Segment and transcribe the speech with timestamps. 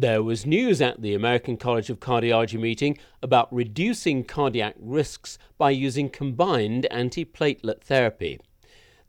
[0.00, 5.72] There was news at the American College of Cardiology meeting about reducing cardiac risks by
[5.72, 8.38] using combined antiplatelet therapy.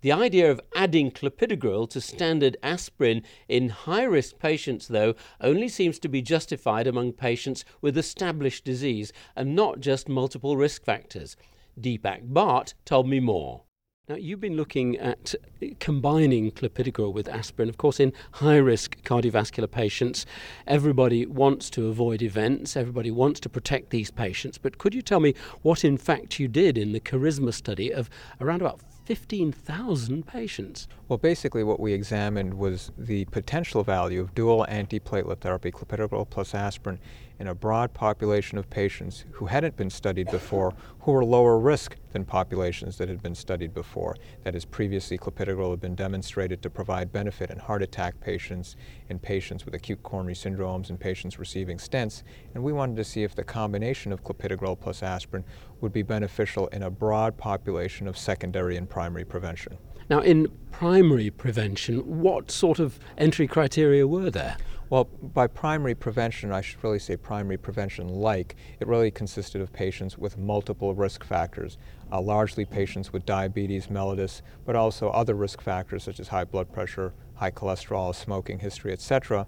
[0.01, 5.99] The idea of adding clopidogrel to standard aspirin in high risk patients, though, only seems
[5.99, 11.37] to be justified among patients with established disease and not just multiple risk factors.
[11.79, 13.61] Deepak Bhatt told me more.
[14.09, 15.35] Now, you've been looking at
[15.79, 17.69] combining clopidogrel with aspirin.
[17.69, 20.25] Of course, in high risk cardiovascular patients,
[20.65, 24.57] everybody wants to avoid events, everybody wants to protect these patients.
[24.57, 28.09] But could you tell me what, in fact, you did in the charisma study of
[28.41, 30.87] around about 15,000 patients?
[31.07, 36.53] Well, basically, what we examined was the potential value of dual antiplatelet therapy, clopidogrel plus
[36.53, 36.99] aspirin,
[37.39, 41.95] in a broad population of patients who hadn't been studied before, who were lower risk
[42.11, 44.15] than populations that had been studied before.
[44.43, 48.75] That is, previously clopidogrel had been demonstrated to provide benefit in heart attack patients,
[49.07, 52.23] in patients with acute coronary syndromes, and patients receiving stents.
[52.53, 55.45] And we wanted to see if the combination of clopidogrel plus aspirin
[55.79, 59.77] would be beneficial in a broad population of secondary and primary prevention.
[60.09, 64.57] Now, in primary prevention, what sort of entry criteria were there?
[64.89, 69.71] Well, by primary prevention, I should really say primary prevention like, it really consisted of
[69.71, 71.77] patients with multiple risk factors,
[72.11, 76.73] uh, largely patients with diabetes mellitus, but also other risk factors such as high blood
[76.73, 79.45] pressure, high cholesterol, smoking history, etc.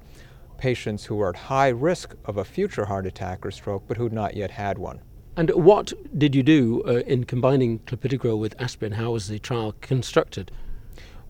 [0.60, 4.14] Patients who were at high risk of a future heart attack or stroke, but who'd
[4.14, 5.02] not yet had one.
[5.38, 8.94] And what did you do uh, in combining clopidogrel with aspirin?
[8.94, 10.52] How was the trial constructed?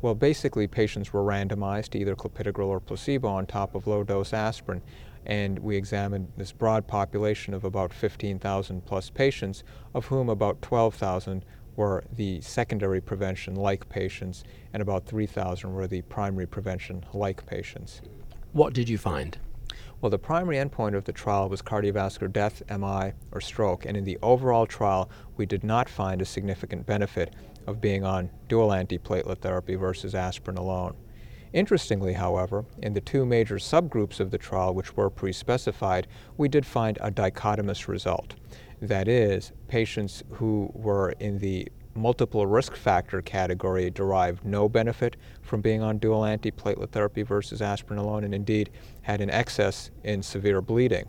[0.01, 4.33] Well, basically, patients were randomized to either clopidogrel or placebo on top of low dose
[4.33, 4.81] aspirin.
[5.27, 9.63] And we examined this broad population of about 15,000 plus patients,
[9.93, 16.01] of whom about 12,000 were the secondary prevention like patients, and about 3,000 were the
[16.01, 18.01] primary prevention like patients.
[18.51, 19.37] What did you find?
[20.01, 24.03] Well, the primary endpoint of the trial was cardiovascular death, MI, or stroke, and in
[24.03, 27.35] the overall trial, we did not find a significant benefit
[27.67, 30.95] of being on dual antiplatelet therapy versus aspirin alone.
[31.53, 36.49] Interestingly, however, in the two major subgroups of the trial, which were pre specified, we
[36.49, 38.33] did find a dichotomous result.
[38.81, 45.61] That is, patients who were in the multiple risk factor category derived no benefit from
[45.61, 48.69] being on dual antiplatelet therapy versus aspirin alone, and indeed
[49.01, 51.05] had an excess in severe bleeding.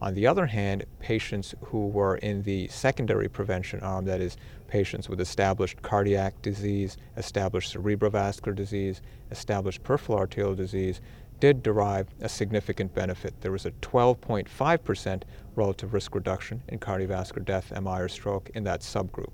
[0.00, 5.08] On the other hand, patients who were in the secondary prevention arm, that is, patients
[5.08, 9.00] with established cardiac disease, established cerebrovascular disease,
[9.30, 11.00] established peripheral arterial disease,
[11.38, 13.34] did derive a significant benefit.
[13.40, 15.22] There was a 12.5%
[15.54, 19.32] relative risk reduction in cardiovascular death, MI, or stroke in that subgroup.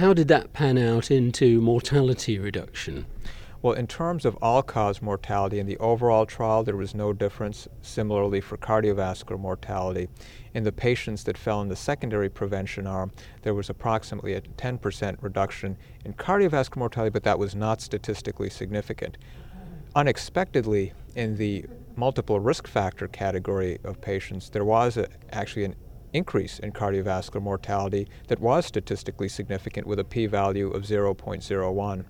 [0.00, 3.04] How did that pan out into mortality reduction?
[3.60, 7.68] Well, in terms of all cause mortality in the overall trial, there was no difference.
[7.82, 10.08] Similarly, for cardiovascular mortality,
[10.54, 13.12] in the patients that fell in the secondary prevention arm,
[13.42, 19.18] there was approximately a 10% reduction in cardiovascular mortality, but that was not statistically significant.
[19.94, 25.74] Unexpectedly, in the multiple risk factor category of patients, there was a, actually an
[26.12, 32.04] increase in cardiovascular mortality that was statistically significant with a p value of 0.01.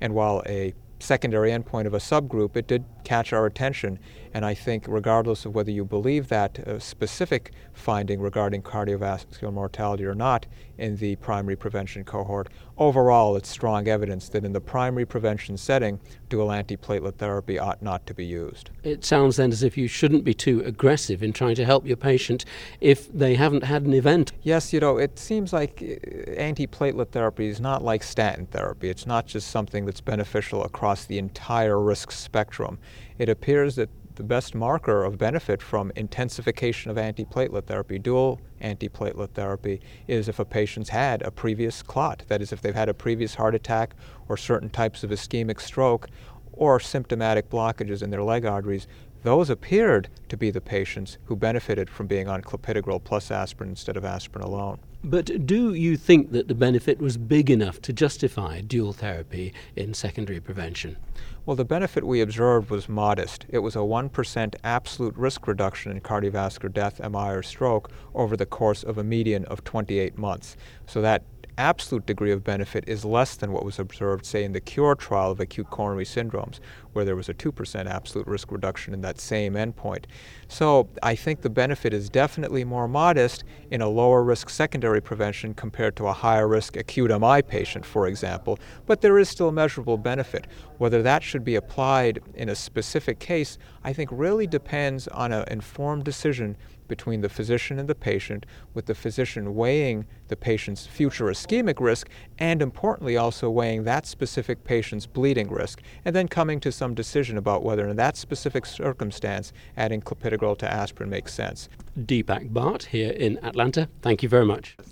[0.00, 3.98] And while a secondary endpoint of a subgroup, it did catch our attention.
[4.36, 10.04] And I think, regardless of whether you believe that uh, specific finding regarding cardiovascular mortality
[10.04, 10.44] or not
[10.76, 15.98] in the primary prevention cohort, overall it's strong evidence that in the primary prevention setting,
[16.28, 18.68] dual antiplatelet therapy ought not to be used.
[18.82, 21.96] It sounds then as if you shouldn't be too aggressive in trying to help your
[21.96, 22.44] patient
[22.82, 24.34] if they haven't had an event.
[24.42, 28.90] Yes, you know, it seems like uh, antiplatelet therapy is not like statin therapy.
[28.90, 32.78] It's not just something that's beneficial across the entire risk spectrum
[33.18, 39.30] it appears that the best marker of benefit from intensification of antiplatelet therapy, dual antiplatelet
[39.30, 42.22] therapy, is if a patient's had a previous clot.
[42.28, 43.94] That is, if they've had a previous heart attack
[44.28, 46.08] or certain types of ischemic stroke
[46.52, 48.86] or symptomatic blockages in their leg arteries.
[49.22, 53.96] Those appeared to be the patients who benefited from being on clopidogrel plus aspirin instead
[53.96, 54.78] of aspirin alone.
[55.02, 59.94] But do you think that the benefit was big enough to justify dual therapy in
[59.94, 60.96] secondary prevention?
[61.44, 63.46] Well, the benefit we observed was modest.
[63.48, 68.46] It was a 1% absolute risk reduction in cardiovascular death, MI, or stroke over the
[68.46, 70.56] course of a median of 28 months.
[70.86, 71.22] So that
[71.58, 75.30] absolute degree of benefit is less than what was observed, say, in the CURE trial
[75.30, 76.60] of acute coronary syndromes,
[76.92, 80.04] where there was a 2% absolute risk reduction in that same endpoint.
[80.48, 85.54] So I think the benefit is definitely more modest in a lower risk secondary prevention
[85.54, 89.98] compared to a higher risk acute MI patient, for example, but there is still measurable
[89.98, 90.46] benefit.
[90.78, 95.44] Whether that should be applied in a specific case, I think really depends on an
[95.48, 96.56] informed decision
[96.88, 102.08] between the physician and the patient, with the physician weighing the patient's future ischemic risk
[102.38, 107.36] and, importantly, also weighing that specific patient's bleeding risk, and then coming to some decision
[107.36, 111.68] about whether, in that specific circumstance, adding clopidogrel to aspirin makes sense.
[111.98, 113.88] Deepak Bhatt here in Atlanta.
[114.02, 114.76] Thank you very much.